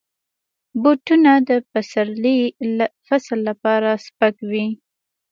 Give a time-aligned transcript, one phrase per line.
[0.81, 2.37] بوټونه د پسرلي
[3.05, 4.67] فصل لپاره سپک وي.